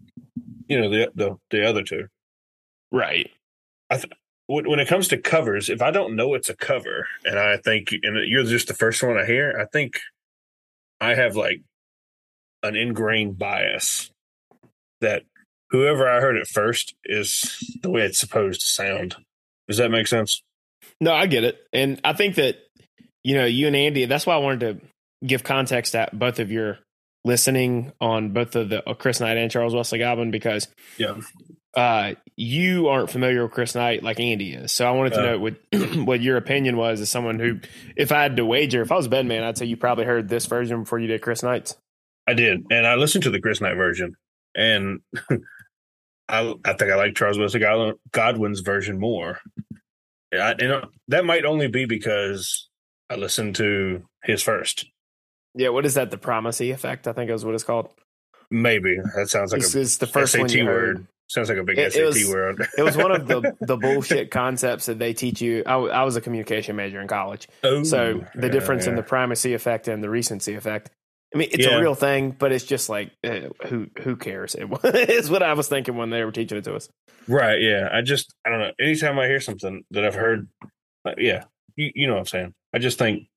[0.67, 2.07] you know the the, the other two.
[2.91, 3.29] Right.
[4.47, 7.57] When, when it comes to covers, if I don't know it's a cover, and I
[7.57, 9.99] think and you're just the first one I hear, I think
[10.99, 11.61] I have like
[12.63, 14.11] an ingrained bias
[15.01, 15.23] that
[15.71, 19.15] whoever I heard it first is the way it's supposed to sound.
[19.67, 20.43] Does that make sense?
[20.99, 22.57] No, I get it, and I think that
[23.23, 24.05] you know you and Andy.
[24.05, 24.87] That's why I wanted to
[25.25, 26.79] give context at both of your
[27.23, 31.17] listening on both of the uh, Chris Knight and Charles Wesley Godwin because Yeah.
[31.77, 34.71] uh, you aren't familiar with Chris Knight like Andy is.
[34.71, 35.23] So I wanted to Uh.
[35.23, 35.55] know what
[36.07, 37.59] what your opinion was as someone who,
[37.95, 40.05] if I had to wager, if I was a bed man, I'd say you probably
[40.05, 41.75] heard this version before you did Chris Knight's.
[42.27, 44.15] I did, and I listened to the Chris Knight version,
[44.55, 45.01] and
[46.29, 47.59] I I think I like Charles Wesley
[48.11, 49.39] Godwin's version more.
[50.33, 52.69] I, you know, that might only be because
[53.09, 54.85] I listened to his first.
[55.55, 56.11] Yeah, what is that?
[56.11, 57.89] The primacy effect, I think is what it's called.
[58.49, 60.65] Maybe that sounds like It's, a it's the first one SAT heard.
[60.97, 61.07] word.
[61.27, 62.67] Sounds like a big It- it SAT was- word.
[62.77, 65.63] It was one of the the bullshit concepts that they teach you.
[65.65, 69.53] I was a communication major in college, oh, so the yeah, difference in the primacy
[69.53, 70.89] effect and the recency effect.
[71.33, 71.77] I mean, it's Yeah.
[71.77, 74.55] a real thing, but it's just like uh, who who cares?
[74.83, 76.89] It is what I was thinking when they were teaching it to us.
[77.27, 77.87] right, yeah.
[77.91, 78.71] I just I don't know.
[78.79, 80.47] Anytime I hear something that I've heard,
[81.05, 82.53] uh, yeah, you, you know what I'm saying.
[82.73, 83.27] I just think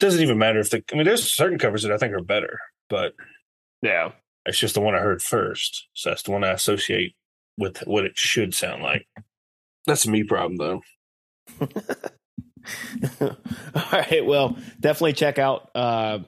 [0.00, 0.82] doesn't even matter if the.
[0.92, 2.58] I mean, there's certain covers that I think are better,
[2.90, 3.12] but
[3.82, 4.12] Yeah,
[4.46, 7.14] it's just the one I heard first, so that's the one I associate
[7.58, 9.06] with what it should sound like.
[9.86, 10.80] That's a me problem though.
[13.20, 13.30] All
[13.92, 14.24] right.
[14.24, 16.20] Well, definitely check out uh,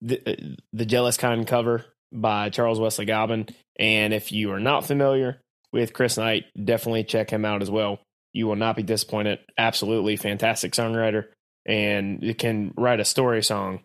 [0.00, 3.48] the the Jealous Kind cover by Charles Wesley Godwin.
[3.78, 5.40] And if you are not familiar
[5.72, 8.00] with Chris Knight, definitely check him out as well.
[8.32, 9.40] You will not be disappointed.
[9.58, 11.26] Absolutely fantastic songwriter,
[11.66, 13.80] and you can write a story song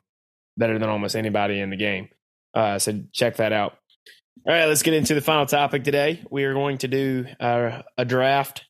[0.58, 2.10] better than almost anybody in the game.
[2.54, 3.78] Uh, so check that out.
[4.47, 6.21] All right, let's get into the final topic today.
[6.30, 8.64] We are going to do uh, a draft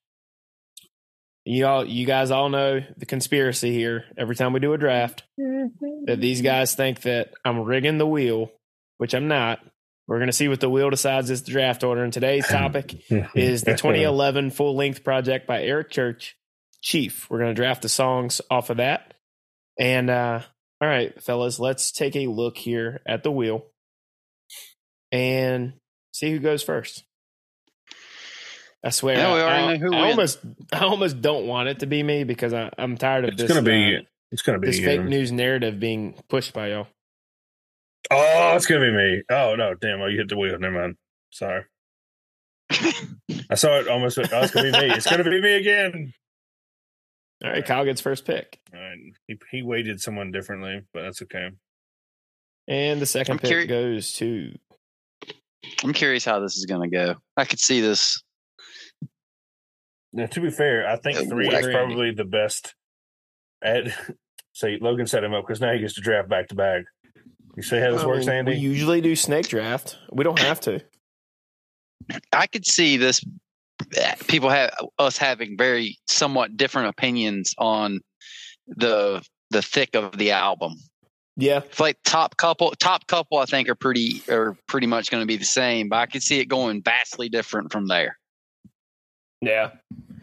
[1.45, 5.23] you all you guys all know the conspiracy here every time we do a draft
[5.37, 8.51] that these guys think that i'm rigging the wheel
[8.97, 9.59] which i'm not.
[10.07, 12.93] We're going to see what the wheel decides is the draft order and today's topic
[13.35, 16.37] is the 2011 full length project by eric church
[16.81, 17.27] chief.
[17.29, 19.15] We're going to draft the songs off of that.
[19.79, 20.41] And uh
[20.81, 23.65] all right fellas let's take a look here at the wheel
[25.11, 25.73] and
[26.11, 27.03] see who goes first
[28.85, 30.11] I swear, Yeah, we I, already I- know who I wins.
[30.11, 30.39] almost,
[30.71, 33.45] I almost don't want it to be me because I, I'm tired of this.
[33.45, 33.57] It's this.
[33.57, 33.97] gonna be.
[33.97, 34.85] uh, it's gonna be this you.
[34.85, 36.87] fake news narrative being pushed by y'all.
[38.11, 39.23] Oh, it's gonna be me.
[39.31, 39.99] Oh no, damn!
[40.01, 40.57] Oh, you hit the wheel.
[40.59, 40.95] Never mind.
[41.31, 41.63] Sorry.
[42.71, 44.19] I saw it almost.
[44.19, 44.93] Oh, it's gonna be me.
[44.93, 46.13] It's gonna be me again.
[47.43, 48.97] All right, Kyle gets first pick, All right.
[49.27, 51.49] He he weighted someone differently, but that's okay.
[52.67, 54.53] and the 2nd I'm pick curi- goes to.
[55.83, 57.15] I'm curious how this is going to go.
[57.35, 58.23] I could see this.
[60.15, 61.67] Now, to be fair, I think Uh, three Randy.
[61.67, 62.73] is probably the best.
[63.61, 63.85] At
[64.53, 66.85] say Logan set him up because now he gets to draft back to back.
[67.57, 68.51] You see how this I works, mean, Andy?
[68.53, 69.97] We usually do snake draft.
[70.11, 70.81] We don't have to.
[72.31, 73.21] I could see this.
[74.27, 77.99] People have us having very somewhat different opinions on
[78.67, 80.75] the the thick of the album.
[81.37, 85.21] Yeah, It's like top couple, top couple, I think are pretty are pretty much going
[85.21, 88.17] to be the same, but I could see it going vastly different from there.
[89.45, 89.71] Yeah.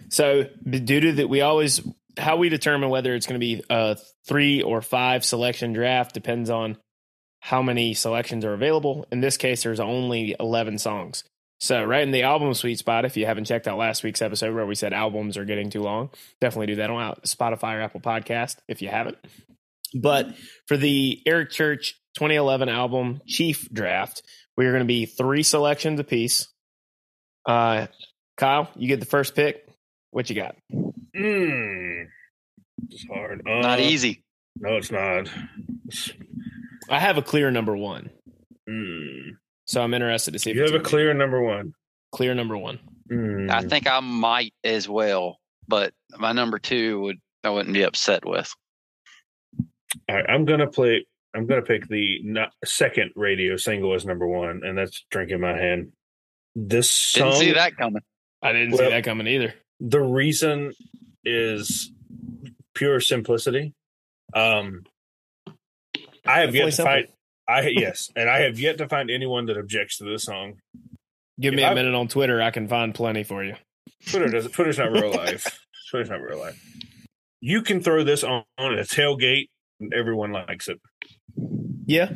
[0.08, 1.80] So due to that, we always
[2.18, 6.50] how we determine whether it's going to be a three or five selection draft depends
[6.50, 6.76] on
[7.40, 9.06] how many selections are available.
[9.10, 11.24] In this case, there's only 11 songs.
[11.58, 14.54] So, right in the album sweet spot, if you haven't checked out last week's episode
[14.54, 18.00] where we said albums are getting too long, definitely do that on Spotify or Apple
[18.00, 19.16] Podcast if you haven't.
[19.94, 20.34] But
[20.66, 24.22] for the Eric Church 2011 album Chief Draft,
[24.56, 26.48] we are going to be three selections apiece.
[27.46, 27.86] Uh,
[28.36, 29.66] Kyle, you get the first pick.
[30.10, 30.56] What you got?
[31.16, 32.06] Mm.
[32.90, 33.42] It's hard.
[33.44, 34.24] Not Uh, easy.
[34.56, 35.26] No, it's not.
[35.86, 36.10] It's-
[36.88, 38.10] I have a clear number one,
[38.68, 39.36] mm.
[39.66, 41.72] so I'm interested to see if You have a gonna be clear number one.
[42.12, 42.78] clear number one.
[43.10, 43.50] Mm.
[43.50, 48.24] I think I might as well, but my number two would I wouldn't be upset
[48.24, 48.52] with.
[50.08, 51.06] All right, I'm gonna play.
[51.34, 55.40] I'm gonna pick the not, second radio single as number one, and that's "Drink in
[55.40, 55.92] My Hand."
[56.54, 58.02] This song, Didn't see that coming.
[58.42, 59.54] I didn't see that coming either.
[59.80, 60.72] the reason
[61.24, 61.92] is
[62.74, 63.74] pure simplicity.
[64.34, 64.84] Um,
[66.26, 66.92] I have Definitely yet to simple.
[66.92, 67.06] find.
[67.48, 70.54] I yes, and I have yet to find anyone that objects to this song.
[71.40, 72.40] Give me If a I- minute on Twitter.
[72.42, 73.54] I can find plenty for you.
[74.08, 74.52] Twitter doesn't.
[74.54, 75.60] Twitter's not real life.
[75.90, 76.60] Twitter's not real life.
[77.40, 79.48] You can throw this on, on a tailgate,
[79.80, 80.80] and everyone likes it.
[81.86, 82.10] Yeah.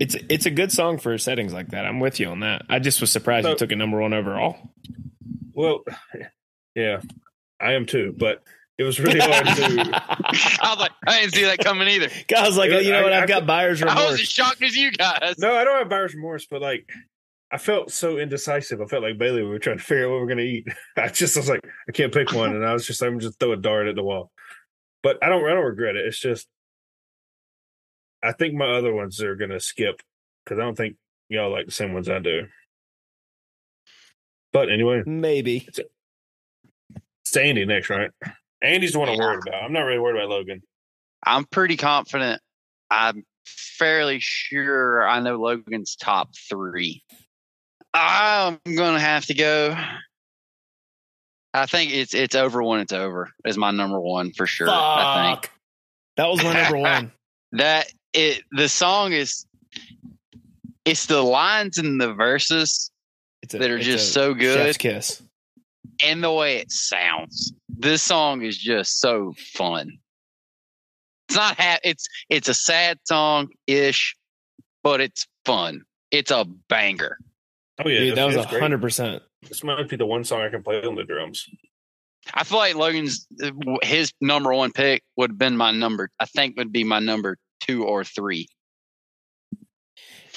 [0.00, 1.84] It's it's a good song for settings like that.
[1.84, 2.62] I'm with you on that.
[2.68, 4.56] I just was surprised So- you took a number one overall.
[5.52, 5.84] Well,
[6.74, 7.00] yeah,
[7.60, 8.14] I am too.
[8.18, 8.42] But
[8.78, 9.52] it was really hard to.
[10.62, 12.08] I was like, I didn't see that coming either.
[12.36, 13.12] I was like, Yeah, you know what?
[13.12, 15.34] I- I've I got could- buyer's I was as shocked as you guys.
[15.38, 16.88] No, I don't have buyer's remorse, but like
[17.52, 18.80] I felt so indecisive.
[18.80, 19.42] I felt like Bailey.
[19.42, 20.66] We were trying to figure out what we are gonna eat.
[20.96, 23.38] I just I was like, I can't pick one, and I was just I'm just
[23.38, 24.30] throw a dart at the wall.
[25.02, 26.06] But I don't I don't regret it.
[26.06, 26.46] It's just
[28.22, 30.02] I think my other ones are gonna skip
[30.44, 30.96] because I don't think
[31.28, 32.46] y'all like the same ones I do.
[34.52, 35.64] But anyway, Maybe.
[35.68, 35.80] it's
[37.32, 38.10] to Andy next, right?
[38.62, 39.62] Andy's the one I'm worried about.
[39.62, 40.62] I'm not really worried about Logan.
[41.24, 42.40] I'm pretty confident.
[42.90, 47.02] I'm fairly sure I know Logan's top three.
[47.94, 49.76] I'm gonna have to go.
[51.54, 54.68] I think it's it's over when it's over is my number one for sure.
[54.70, 55.50] I think
[56.16, 57.12] That was my number one.
[57.52, 59.44] that it the song is
[60.84, 62.90] it's the lines and the verses
[63.42, 65.22] It's a, that are it's just a so good chef's kiss.
[66.04, 67.52] and the way it sounds.
[67.68, 69.98] This song is just so fun.
[71.28, 74.16] It's not ha- it's it's a sad song ish,
[74.82, 75.82] but it's fun.
[76.10, 77.18] It's a banger.
[77.82, 78.60] Oh yeah, Dude, that was it's great.
[78.62, 79.22] hundred percent.
[79.48, 81.46] This might be the one song I can play on the drums.
[82.34, 83.50] I feel like Logan's uh,
[83.82, 86.10] his number one pick would have been my number.
[86.20, 88.48] I think would be my number two or three.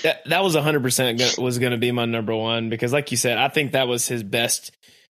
[0.04, 3.18] That that was hundred percent was going to be my number one because, like you
[3.18, 4.72] said, I think that was his best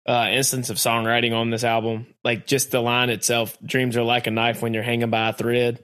[0.08, 2.08] uh, instance of songwriting on this album.
[2.24, 5.34] Like just the line itself, "Dreams are like a knife when you're hanging by a
[5.34, 5.84] thread."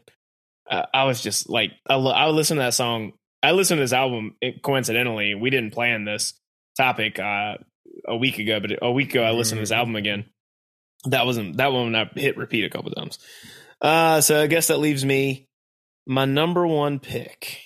[0.70, 3.14] Uh, I was just like, I, lo- I would listen to that song.
[3.44, 5.36] I listened to this album it, coincidentally.
[5.36, 6.34] We didn't plan this
[6.78, 7.56] topic uh,
[8.08, 10.26] a week ago, but a week ago I listened to this album again.
[11.06, 13.18] That wasn't that one I hit repeat a couple times.
[13.82, 15.50] Uh, so I guess that leaves me
[16.06, 17.60] my number one pick.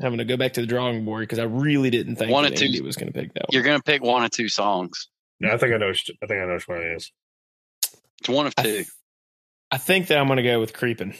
[0.00, 2.42] I'm going to go back to the drawing board because I really didn't think One
[2.42, 2.64] that and two.
[2.66, 3.48] Andy was going to pick that one.
[3.52, 5.08] You're gonna pick one or two songs.
[5.38, 5.88] No, I think I know.
[5.88, 7.12] which- I think I know which one it is.
[8.20, 8.84] It's one of I, two.
[9.70, 11.14] I think that I'm going to go with creeping.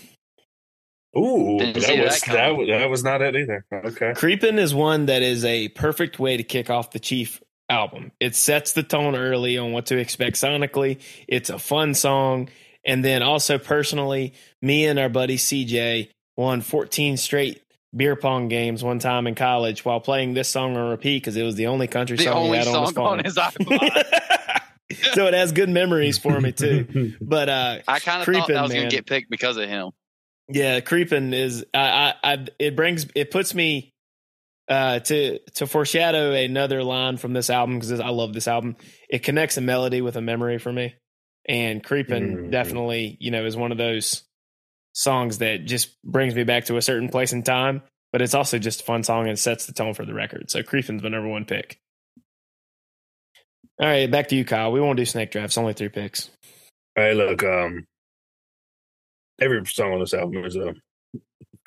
[1.17, 3.65] Ooh, that was that that, was that was not it either.
[3.73, 4.15] Okay.
[4.17, 8.11] creeping is one that is a perfect way to kick off the Chief album.
[8.19, 11.01] It sets the tone early on what to expect sonically.
[11.29, 12.49] It's a fun song.
[12.85, 17.63] And then also personally, me and our buddy CJ won 14 straight
[17.95, 21.43] beer pong games one time in college while playing this song on repeat because it
[21.45, 23.07] was the only country The song he only had on his phone.
[23.07, 24.61] on his iPod.
[25.15, 27.15] so it has good memories for me too.
[27.21, 28.81] But uh I kind of thought Creepin', that was man.
[28.81, 29.91] gonna get picked because of him.
[30.49, 33.93] yeah, creeping is I, I, I it brings it puts me
[34.69, 38.77] uh to to foreshadow another line from this album because I love this album.
[39.09, 40.95] It connects a melody with a memory for me,
[41.47, 42.51] and creeping Mhm.
[42.51, 44.23] definitely you know is one of those
[44.95, 47.83] songs that just brings me back to a certain place in time.
[48.13, 50.51] But it's also just a fun song and sets the tone for the record.
[50.51, 51.81] So creeping's my number one pick.
[53.81, 54.71] All right, back to you, Kyle.
[54.71, 55.59] We won't do snake drafts.
[55.59, 56.31] Only three picks.
[56.95, 57.43] Hey, look.
[57.43, 57.89] Um,
[59.41, 60.75] every song on this album is a,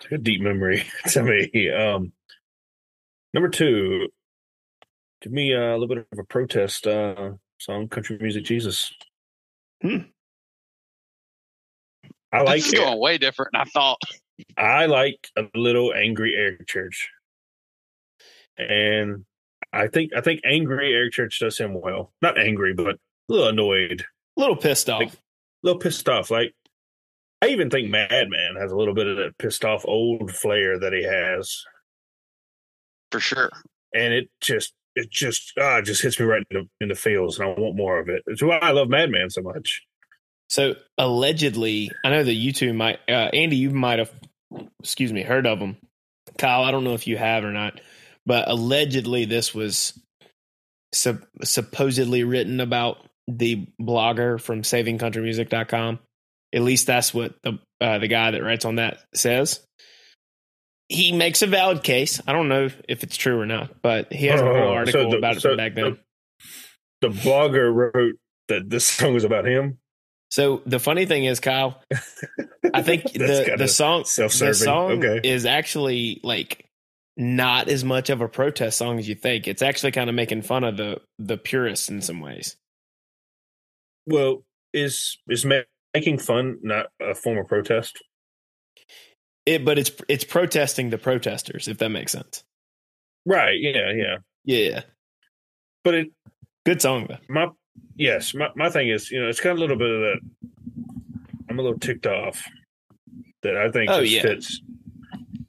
[0.10, 1.70] a deep memory to me.
[1.70, 2.14] Um,
[3.34, 4.08] number two,
[5.22, 8.94] give me a little bit of a protest uh, song, "Country Music Jesus."
[9.82, 9.98] Hmm.
[12.38, 12.78] I like this is it.
[12.78, 14.02] going way different than I thought.
[14.58, 17.10] I like a little angry Eric Church,
[18.58, 19.26] and
[19.74, 22.14] I think I think angry Eric Church does him well.
[22.22, 22.98] Not angry, but a
[23.30, 24.06] little annoyed,
[24.38, 25.02] A little pissed off.
[25.02, 25.18] Like- a
[25.64, 26.30] little pissed off.
[26.32, 26.54] Like
[27.42, 30.94] I even think Madman has a little bit of that pissed off old flair that
[30.94, 31.64] he has,
[33.12, 33.50] For sure.
[33.94, 36.96] and it just it just ah it just hits me right in the in the
[36.96, 38.22] feels, and I want more of it.
[38.28, 39.84] It's why I love Madman so much.
[40.50, 44.12] So allegedly, I know that you two might, uh, Andy, you might have,
[44.80, 45.78] excuse me, heard of them.
[46.38, 47.80] Kyle, I don't know if you have or not,
[48.26, 50.00] but allegedly this was
[50.94, 56.00] sup- supposedly written about the blogger from SavingCountryMusic.com.
[56.54, 59.60] At least that's what the uh, the guy that writes on that says.
[60.90, 62.22] He makes a valid case.
[62.26, 64.74] I don't know if it's true or not, but he has a Oh, whole so
[64.74, 65.98] article the- about it so from back then.
[67.02, 68.16] The blogger wrote
[68.48, 69.78] that this song was about him.
[70.32, 71.82] So the funny thing is, Kyle,
[72.74, 75.28] I think the the song the song Okay.
[75.30, 76.66] is actually like
[77.18, 79.48] not as much of a protest song as you think.
[79.48, 82.58] It's actually kind of making fun of the the purists in some ways.
[84.06, 85.46] Well, is is
[85.94, 87.98] making fun not a form of protest?
[89.46, 92.44] It, but it's it's protesting the protesters, if that makes sense.
[93.26, 93.58] Right.
[93.60, 93.92] Yeah.
[93.96, 94.18] Yeah.
[94.46, 94.82] Yeah,
[95.84, 96.08] But it
[96.66, 97.18] good song though.
[97.30, 97.48] my
[97.96, 100.20] yes my my thing is you know it's got a little bit of that.
[101.50, 102.44] I'm a little ticked off
[103.44, 104.22] that I think Oh, just yeah.
[104.22, 104.62] fits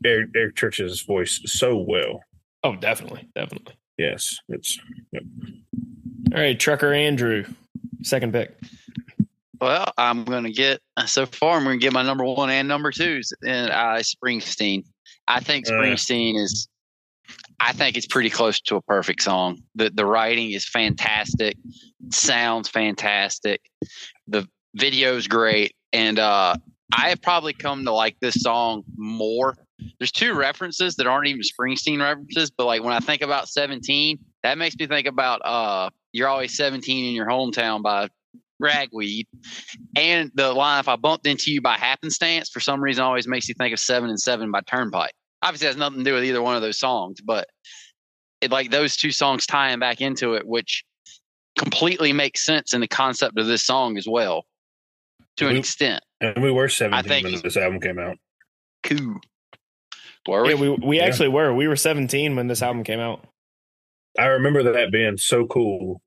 [0.04, 2.22] Eric, Eric Church's voice so well.
[2.62, 3.74] Oh, definitely, definitely.
[3.98, 4.78] Yes, it's
[5.14, 5.20] All
[6.40, 7.44] right, Trucker Andrew,
[8.02, 8.56] second pick.
[9.60, 11.56] Well, I'm gonna get so far.
[11.56, 14.84] I'm gonna get my number one and number twos, and uh, Springsteen.
[15.26, 15.72] I think Uh.
[15.72, 16.68] Springsteen is.
[17.61, 19.62] I think it's pretty close to a perfect song.
[19.75, 21.57] the The writing is fantastic,
[22.11, 23.61] sounds fantastic,
[24.27, 26.55] the video's great, and uh,
[26.97, 29.57] I have probably come to like this song more.
[29.99, 34.18] There's two references that aren't even Springsteen references, but like when I think about 17,
[34.42, 38.09] that makes me think about uh, "You're Always 17 in Your Hometown" by
[38.61, 39.27] Ragweed,
[39.97, 43.49] and the line "If I bumped into you by happenstance" for some reason always makes
[43.49, 45.12] you think of Seven and Seven by Turnpike.
[45.42, 47.48] Obviously, it has nothing to do with either one of those songs, but
[48.40, 50.85] it, like those two songs tying back into it, which
[51.57, 54.44] completely makes sense in the concept of this song as well,
[55.37, 55.59] to an Mhm.
[55.61, 56.05] extent.
[56.20, 58.16] And we were 17 think when this album came out.
[58.83, 59.20] Cool.
[60.27, 60.48] Were we?
[60.51, 61.05] Yeah, we we Yeah.
[61.07, 61.55] actually were.
[61.55, 63.27] We were 17 when this album came out.
[64.18, 66.03] I remember that being so cool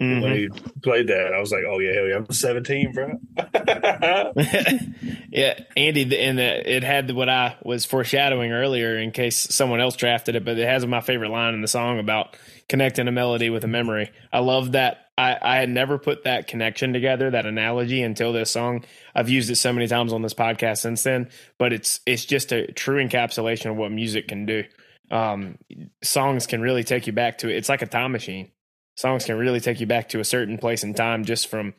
[0.00, 0.22] Mhm.
[0.22, 0.48] when he
[0.82, 1.32] played that.
[1.34, 3.18] I was like, oh, yeah, hell yeah, I'm 17, bro.
[5.30, 9.96] yeah, Andy, and uh, it had what I was foreshadowing earlier in case someone else
[9.96, 12.36] drafted it, but it has my favorite line in the song about
[12.68, 14.10] connecting a melody with a memory.
[14.32, 14.98] I love that.
[15.18, 18.84] I, I had never put that connection together, that analogy until this song.
[19.14, 21.28] I've used it so many times on this podcast since then,
[21.58, 24.64] but it's it's just a true encapsulation of what music can do.
[25.10, 25.58] Um,
[26.02, 27.56] songs can really take you back to it.
[27.56, 28.50] It's like a time machine.
[29.02, 31.74] Songs can really take you back to a certain place in time just from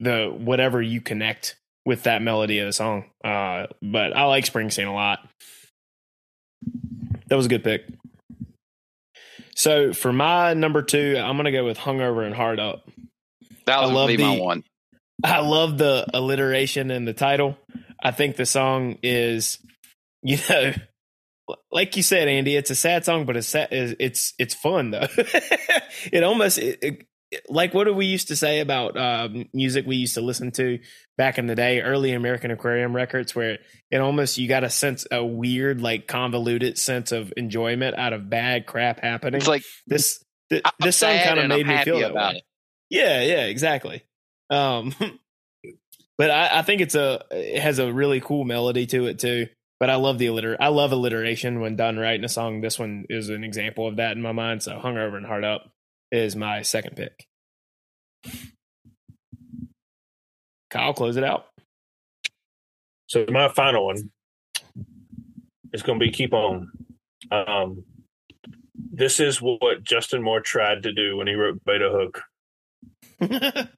[0.00, 1.54] the whatever you connect
[1.84, 3.04] with that melody of the song.
[3.22, 5.18] Uh, but I like Springsteen a lot.
[7.26, 7.82] That was a good pick.
[9.54, 12.88] So for my number two, I'm gonna go with "Hungover and Hard Up."
[13.66, 14.64] that was I love be my the- one.
[15.22, 17.58] I love the alliteration in the title.
[18.02, 19.58] I think the song is,
[20.22, 20.72] you know,
[21.70, 25.06] like you said, Andy, it's a sad song, but it's sad, it's it's fun though.
[26.12, 27.06] it almost it, it-
[27.48, 30.78] like what do we used to say about um, music we used to listen to
[31.16, 33.56] back in the day, early American Aquarium records, where
[33.90, 38.28] it almost you got a sense a weird, like convoluted sense of enjoyment out of
[38.28, 39.38] bad crap happening.
[39.38, 42.36] It's like this th- this song kind of and I'm made me feel that way.
[42.36, 42.42] it.
[42.90, 44.02] Yeah, yeah, exactly.
[44.50, 44.94] Um,
[46.18, 49.46] but I, I think it's a it has a really cool melody to it too.
[49.82, 52.60] But I love the alliter I love alliteration when done right in a song.
[52.60, 54.62] This one is an example of that in my mind.
[54.62, 55.72] So "Hungover and Hard Up"
[56.12, 57.26] is my second pick.
[60.70, 61.46] Kyle, close it out.
[63.08, 64.12] so my final one
[65.72, 66.70] is going to be Keep On.
[67.32, 67.82] Um,
[68.76, 72.22] this is what Justin Moore tried to do when he wrote Bait a Hook.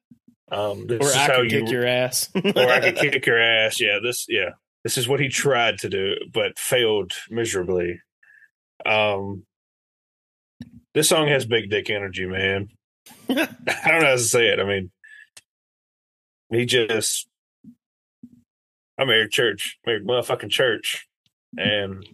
[0.53, 2.29] Um, this or is I how could you kick your ass.
[2.35, 3.81] or I could kick your ass.
[3.81, 4.51] Yeah, this yeah.
[4.85, 8.01] This is what he tried to do, but failed miserably.
[8.87, 9.45] Um
[10.95, 12.69] this song has big dick energy, man.
[13.29, 14.61] I don't know how to say it.
[14.61, 14.91] I mean
[16.51, 17.27] he just
[18.99, 21.09] I'm Eric Church, Eric motherfucking Church.
[21.57, 22.07] And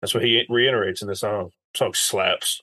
[0.00, 1.50] that's what he reiterates in the song.
[1.74, 2.62] song slaps.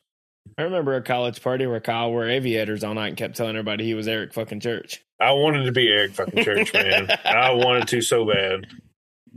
[0.58, 3.86] I remember a college party where Kyle wore aviators all night and kept telling everybody
[3.86, 5.02] he was Eric fucking Church.
[5.20, 7.10] I wanted to be Eric fucking Church, man.
[7.26, 8.68] I wanted to so bad.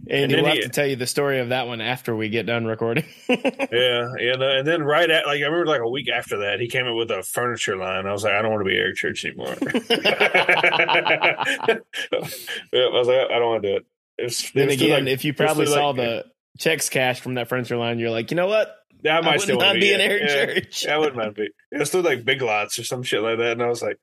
[0.09, 2.29] And, And we'll then have to tell you the story of that one after we
[2.29, 3.05] get done recording.
[3.29, 6.61] Yeah, yeah, no, and then right at like I remember like a week after that,
[6.61, 8.07] he came up with a furniture line.
[8.07, 9.57] I was like, I don't want to be Eric Church anymore.
[9.61, 9.66] I
[12.73, 13.87] was like, I don't want to do it.
[14.19, 16.25] It was, then it again, like- if you probably saw like- the
[16.59, 18.75] checks cashed from that furniture line, you're like, you know what?
[19.05, 20.85] I I might would still not be be an Eric yeah, Church.
[20.85, 21.49] Yeah, I wouldn't mind be.
[21.71, 23.99] It was still like Big Lots or some shit like that, and I was like,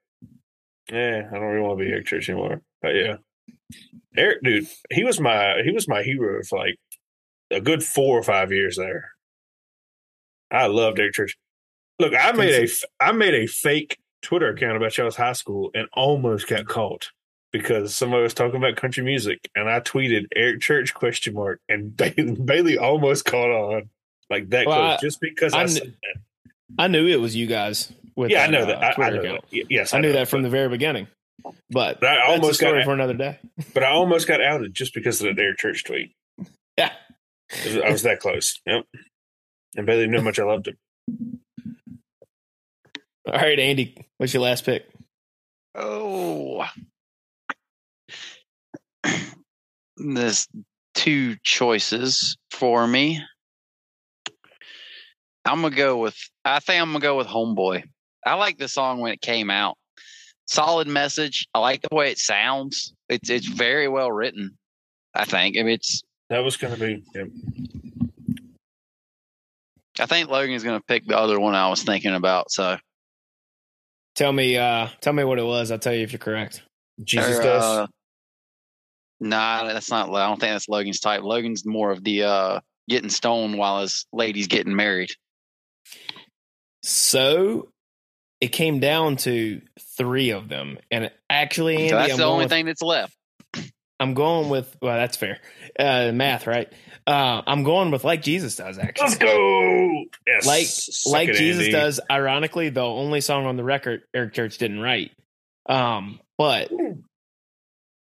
[0.92, 2.62] yeah, I don't really want to be Eric Church anymore.
[2.82, 3.16] But yeah,
[4.16, 6.78] Eric, dude, he was my he was my hero for like
[7.52, 9.12] a good four or five years there.
[10.52, 11.38] I loved Eric Church.
[12.00, 15.88] Look, I made a I made a fake Twitter account about y'all's high school and
[15.94, 17.10] almost got caught
[17.52, 21.96] because somebody was talking about country music, and I tweeted Eric Church question mark, and
[21.98, 23.90] Bailey, Bailey almost caught on
[24.30, 26.22] like that Well, close I- just because I, I kn- said that.
[26.80, 27.92] I knew it was you guys.
[28.16, 29.00] With Yeah, I know uh, that.
[29.00, 29.44] I, I know that.
[29.70, 31.08] Yes, I knew know that from the very beginning.
[31.70, 33.40] But But I that's a almost got story for another day.
[33.74, 36.14] but I almost got outed just because of the Dare Church tweet.
[36.78, 36.92] Yeah.
[37.52, 38.60] I was- I was that close.
[38.66, 38.86] Yep.
[39.76, 40.78] And Bailey knew how much I loved him.
[43.28, 44.86] All right, Andy, what's your last pick?
[45.76, 46.66] Oh,
[49.98, 50.48] there's
[50.94, 53.22] two choices for me.
[55.46, 56.16] I'm gonna go with.
[56.46, 57.84] I think I'm gonna go with Homeboy.
[58.26, 59.78] I like the song when it came out.
[60.48, 61.48] Solid message.
[61.54, 62.94] I like the way it sounds.
[63.10, 64.58] It's it's very well written.
[65.14, 65.58] I think.
[65.58, 66.02] I mean, it's.
[66.30, 67.04] That was going to be.
[67.16, 67.28] Yep.
[70.00, 72.52] I think Logan's gonna pick the other one I was thinking about.
[72.52, 72.78] So
[74.16, 75.72] Tell me, uh, tell me what it was.
[75.72, 76.62] I'll tell you if you're correct.
[77.04, 77.64] Jesus Or, does.
[77.64, 77.88] uh,
[79.20, 80.10] Nah, that's not.
[80.10, 81.22] I don't think that's Logan's type.
[81.24, 82.60] Logan's more of the uh
[82.90, 85.12] getting stoned while his lady's getting married.
[86.84, 87.70] So
[88.44, 89.62] it came down to
[89.98, 93.16] three of them, and actually, Andy, so that's I'm the only with, thing that's left.
[94.00, 94.76] I'm going with.
[94.82, 95.40] Well, that's fair.
[95.80, 96.72] Uh, math, right?
[97.08, 98.78] Uh, I'm going with like Jesus does.
[98.78, 100.04] Actually, Let's go.
[100.28, 100.46] Yes.
[100.46, 101.72] like Suck like it, Jesus Andy.
[101.72, 102.00] does.
[102.12, 105.12] Ironically, the only song on the record Eric Church didn't write.
[105.68, 106.70] Um, but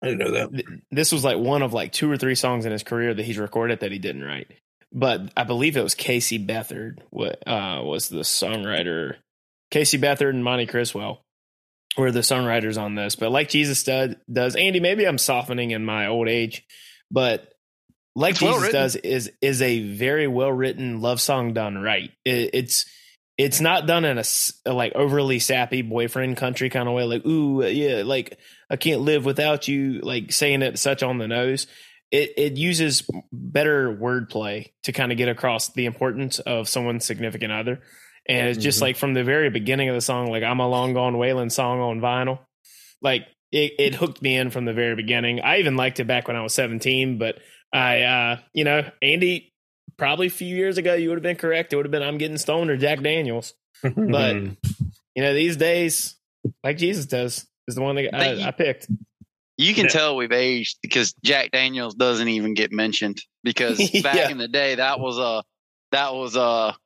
[0.02, 0.52] I didn't know that.
[0.52, 3.24] th- this was like one of like two or three songs in his career that
[3.24, 4.48] he's recorded that he didn't write.
[4.92, 9.16] but I believe it was Casey Beathard what uh, was the songwriter.
[9.70, 11.24] Casey Beathard and Monty Criswell
[11.96, 13.16] were the songwriters on this.
[13.16, 16.64] But like Jesus does, does Andy, maybe I'm softening in my old age,
[17.10, 17.52] but
[18.18, 22.10] like It's Jesus does is is a very well written love song done right.
[22.24, 22.86] It, it's
[23.38, 24.24] it's not done in a
[24.66, 28.36] like overly sappy boyfriend country kind of way, like ooh uh, yeah, like
[28.68, 31.68] I can't live without you, like saying it such on the nose.
[32.10, 37.52] It it uses better wordplay to kind of get across the importance of someone's significant
[37.52, 37.80] other,
[38.28, 38.82] and it's just Mhm.
[38.82, 41.80] like from the very beginning of the song, like I'm a long gone Waylon song
[41.80, 42.40] on vinyl,
[43.02, 45.40] like it, it hooked me in from the very beginning.
[45.40, 47.38] I even liked it back when I was 17, but
[47.72, 49.52] I, uh, you know, Andy,
[49.96, 51.72] probably a few years ago, you would have been correct.
[51.72, 53.54] It would have been I'm getting stoned or Jack Daniels.
[53.82, 56.16] But you know, these days,
[56.62, 58.88] like Jesus does, is the one that But you- I, I picked.
[59.56, 59.90] You can Yeah.
[59.90, 64.28] tell we've aged because Jack Daniels doesn't even get mentioned because back Yeah.
[64.30, 65.42] in the day that was a
[65.90, 66.76] that was a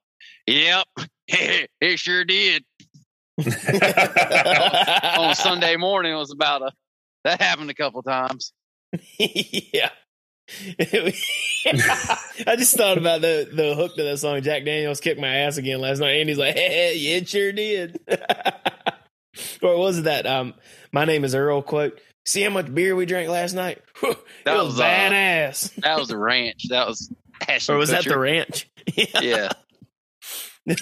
[0.47, 0.87] yep
[1.29, 2.65] it sure did
[3.39, 6.73] on Sunday morning it was about a
[7.25, 8.53] that happened a couple times.
[9.19, 9.91] yeah.
[10.87, 14.43] I just thought about the the hook to that song.
[14.43, 16.17] Jack Daniels kicked my ass again last night.
[16.17, 18.01] Andy's like, "Hey, yeah, it sure did."
[19.63, 20.27] or was it that?
[20.27, 20.55] Um,
[20.93, 21.63] my name is Earl.
[21.63, 23.81] Quote: See how much beer we drank last night?
[24.03, 24.17] That
[24.47, 24.83] it was, was, uh.
[25.83, 26.69] That was the ranch.
[26.69, 27.11] That was
[27.49, 28.21] Ashton or was that the Kutcher.
[28.21, 28.69] ranch?
[29.23, 29.53] Yeah.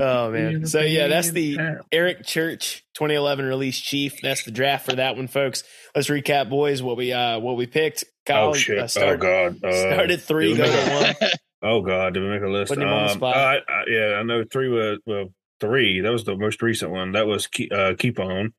[0.00, 0.66] oh man.
[0.66, 1.58] So yeah, that's the
[1.92, 4.20] Eric Church 2011 release Chief.
[4.22, 5.62] That's the draft for that one, folks.
[5.94, 6.82] Let's recap, boys.
[6.82, 8.04] What we uh what we picked.
[8.26, 8.78] Kyle oh shit!
[8.78, 9.64] uh, oh god!
[9.64, 11.14] Uh, started three, did go to one.
[11.60, 12.14] Oh god!
[12.14, 12.68] Did we make a list?
[12.68, 13.36] Putting on the Um, spot.
[13.36, 16.00] I, I, yeah, I know three was well three.
[16.02, 17.12] That was the most recent one.
[17.12, 18.52] That was keep, uh, keep on,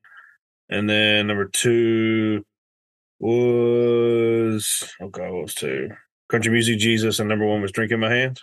[0.68, 2.44] and then number two
[3.18, 5.88] was oh god, what was two?
[6.28, 8.38] Country music, Jesus, and number one was drink in my hand.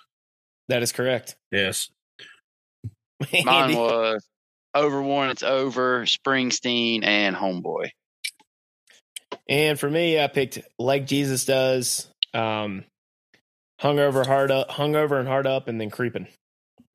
[0.70, 1.36] That is correct.
[1.52, 1.90] Yes.
[3.34, 3.76] Mine Andy.
[3.76, 4.28] was
[4.74, 7.90] Over When It's Over, Springsteen, and Homeboy.
[9.50, 12.84] And for me, I picked like Jesus does, um,
[13.82, 16.28] hungover, hard up, hungover and hard up, and then creeping.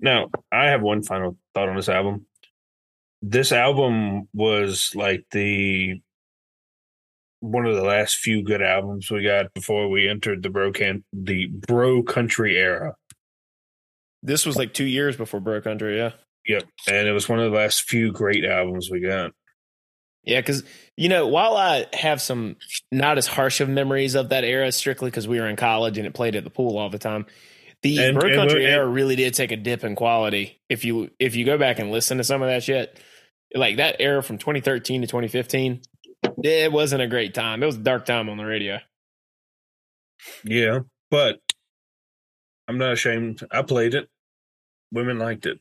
[0.01, 2.27] Now, I have one final thought on this album.
[3.23, 6.01] This album was like the
[7.41, 11.05] one of the last few good albums we got before we entered the bro can
[11.13, 12.95] the bro country era.
[14.23, 16.13] This was like two years before Bro Country, yeah.
[16.47, 19.33] Yep, and it was one of the last few great albums we got.
[20.25, 20.63] Yeah, because
[20.97, 22.57] you know, while I have some
[22.91, 26.07] not as harsh of memories of that era, strictly because we were in college and
[26.07, 27.27] it played at the pool all the time,
[27.83, 30.61] the And- Bro and- Country and- era really did take a dip in quality.
[30.69, 32.99] If you if you go back and listen to some of that shit,
[33.55, 35.81] like that era from 2013 to 2015,
[36.45, 37.63] it wasn't a great time.
[37.63, 38.79] It was a dark time on the radio.
[40.45, 41.41] Yeah, but
[42.69, 43.43] I'm not ashamed.
[43.51, 44.09] I played it.
[44.93, 45.59] Women liked it,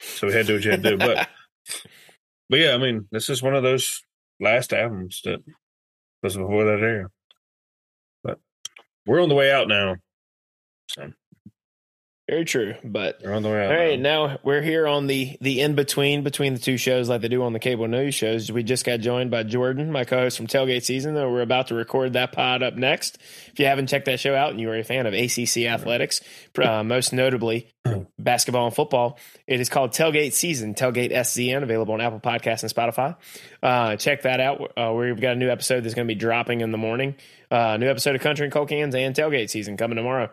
[0.00, 0.98] so we had to do what you had to do.
[0.98, 1.28] But
[2.48, 4.02] but yeah, I mean, this is one of those
[4.40, 5.42] last albums that
[6.22, 7.10] was before that era.
[8.22, 8.38] But
[9.06, 9.96] we're on the way out now.
[10.90, 11.12] So
[12.28, 13.70] Very true, but we're on the way out.
[13.70, 14.26] All right, now.
[14.26, 17.44] now we're here on the the in between between the two shows, like they do
[17.44, 18.50] on the cable news shows.
[18.50, 21.14] We just got joined by Jordan, my co-host from Tailgate Season.
[21.14, 23.18] Though we're about to record that pod up next.
[23.52, 26.20] If you haven't checked that show out and you are a fan of ACC athletics,
[26.60, 27.68] uh, most notably
[28.18, 30.74] basketball and football, it is called Tailgate Season.
[30.74, 33.14] Tailgate SZN, available on Apple Podcasts and Spotify.
[33.62, 34.72] Uh, check that out.
[34.76, 37.14] Uh, we've got a new episode that's going to be dropping in the morning.
[37.52, 40.28] Uh, new episode of Country and Cold Cans and Tailgate Season coming tomorrow.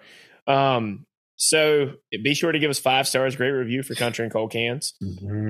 [0.47, 1.05] Um,
[1.35, 4.93] so be sure to give us five stars, great review for Country and Cold Cans.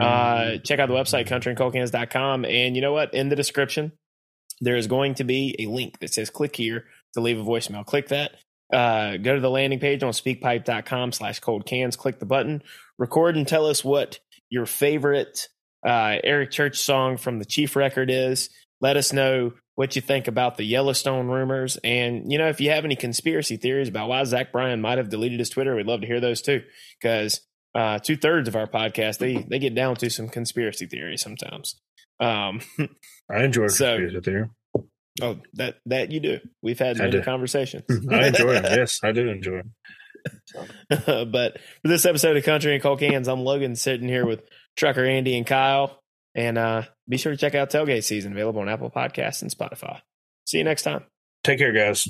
[0.01, 2.45] Uh, check out the website, countryandcoldcans.com.
[2.45, 3.13] And you know what?
[3.13, 3.91] In the description,
[4.61, 7.85] there is going to be a link that says click here to leave a voicemail.
[7.85, 8.31] Click that.
[8.71, 11.95] Uh, go to the landing page on speakpipe.com slash cold cans.
[11.95, 12.63] Click the button,
[12.97, 14.19] record and tell us what
[14.49, 15.47] your favorite
[15.85, 18.49] uh, Eric Church song from the Chief record is.
[18.81, 21.77] Let us know what you think about the Yellowstone rumors.
[21.83, 25.09] And, you know, if you have any conspiracy theories about why Zach Bryan might have
[25.09, 26.61] deleted his Twitter, we'd love to hear those too.
[27.01, 27.41] Because
[27.75, 31.75] uh, two thirds of our podcast, they, they get down to some conspiracy theories sometimes.
[32.19, 32.61] Um,
[33.31, 34.49] I enjoy So- conspiracy theory.
[35.21, 36.39] oh, that, that you do.
[36.61, 37.21] We've had I many do.
[37.23, 37.83] conversations.
[38.11, 38.63] I enjoy it.
[38.77, 39.65] Yes, I do enjoy it.
[41.31, 44.41] but for this episode of Country and Cold Cans, I'm Logan sitting here with
[44.77, 45.99] Trucker Andy and Kyle.
[46.35, 50.01] And uh, be sure to check out Tailgate Season, available on Apple Podcasts and Spotify.
[50.45, 51.03] See you next time.
[51.43, 52.07] Take care, guys.